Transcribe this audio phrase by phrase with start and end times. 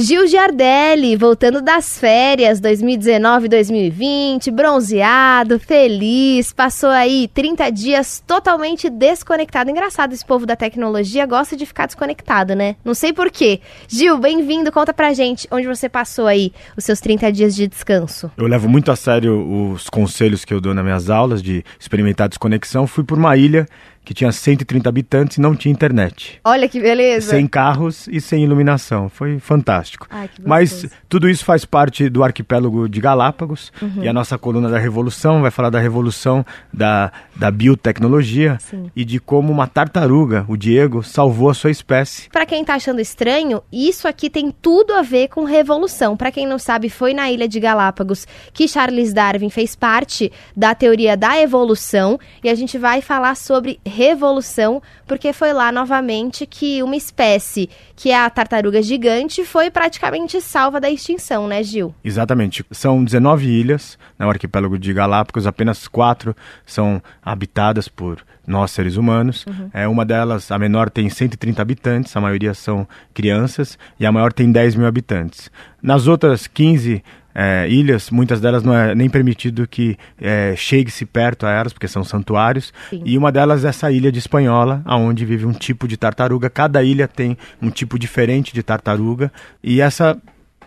[0.00, 9.70] Gil Giardelli, voltando das férias 2019-2020, bronzeado, feliz, passou aí 30 dias totalmente desconectado.
[9.70, 12.76] Engraçado, esse povo da tecnologia gosta de ficar desconectado, né?
[12.82, 13.60] Não sei porquê.
[13.86, 18.32] Gil, bem-vindo, conta pra gente onde você passou aí os seus 30 dias de descanso.
[18.38, 22.26] Eu levo muito a sério os conselhos que eu dou nas minhas aulas de experimentar
[22.26, 22.86] desconexão.
[22.86, 23.68] Fui por uma ilha
[24.10, 26.40] que tinha 130 habitantes e não tinha internet.
[26.44, 27.30] Olha que beleza.
[27.30, 29.08] Sem carros e sem iluminação.
[29.08, 30.08] Foi fantástico.
[30.10, 34.02] Ai, Mas tudo isso faz parte do arquipélago de Galápagos Uhum.
[34.02, 38.90] e a nossa coluna da revolução vai falar da revolução da, da biotecnologia Sim.
[38.96, 42.28] e de como uma tartaruga, o Diego, salvou a sua espécie.
[42.30, 46.16] Pra quem tá achando estranho, isso aqui tem tudo a ver com revolução.
[46.16, 50.74] Pra quem não sabe, foi na Ilha de Galápagos que Charles Darwin fez parte da
[50.74, 56.82] teoria da evolução e a gente vai falar sobre revolução, porque foi lá novamente que
[56.82, 61.94] uma espécie, que é a tartaruga gigante, foi praticamente salva da extinção, né, Gil?
[62.02, 62.64] Exatamente.
[62.70, 66.34] São 19 ilhas no arquipélago de Galápagos, apenas quatro
[66.64, 69.44] são habitadas por nós seres humanos.
[69.72, 74.32] É uma delas, a menor, tem 130 habitantes, a maioria são crianças, e a maior
[74.32, 75.50] tem 10 mil habitantes.
[75.82, 81.46] Nas outras 15 eh, ilhas, muitas delas não é nem permitido que eh, chegue-se perto
[81.46, 82.72] a elas, porque são santuários.
[82.90, 83.02] Sim.
[83.04, 86.50] E uma delas é essa ilha de Espanhola, onde vive um tipo de tartaruga.
[86.50, 89.32] Cada ilha tem um tipo diferente de tartaruga.
[89.62, 90.20] E essa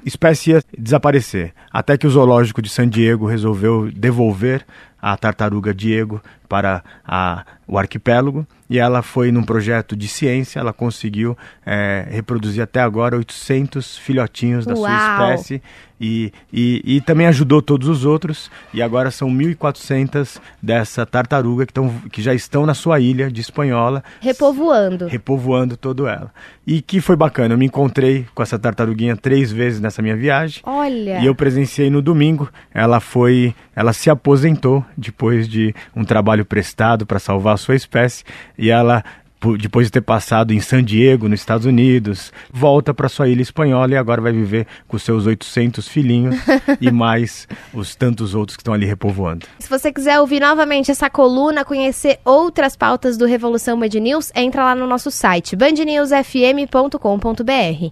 [0.06, 1.54] espécie ia desaparecer.
[1.72, 4.66] Até que o zoológico de San Diego resolveu devolver
[5.06, 10.72] a tartaruga Diego para a- o arquipélago e ela foi num projeto de ciência, ela
[10.72, 15.32] conseguiu eh, reproduzir até agora 800 filhotinhos da sua Uau!
[15.34, 15.62] espécie
[16.00, 21.74] e, e, e também ajudou todos os outros e agora são 1.400 dessa tartaruga que,
[21.74, 25.08] tão, que já estão na sua ilha de Espanhola Repovoando.
[25.08, 26.32] repovoando todo ela.
[26.68, 30.62] E que foi bacana, eu me encontrei com essa tartaruguinha três vezes nessa minha viagem.
[30.66, 31.20] Olha.
[31.20, 32.50] E eu presenciei no domingo.
[32.74, 38.24] Ela foi, ela se aposentou depois de um trabalho prestado para salvar a sua espécie
[38.58, 39.04] e ela
[39.40, 43.42] po- depois de ter passado em San Diego, nos Estados Unidos, volta para sua ilha
[43.42, 46.36] espanhola e agora vai viver com seus 800 filhinhos
[46.80, 49.46] e mais os tantos outros que estão ali repovoando.
[49.60, 54.64] Se você quiser ouvir novamente essa coluna, conhecer outras pautas do Revolução Band News, entra
[54.64, 57.92] lá no nosso site bandnewsfm.com.br.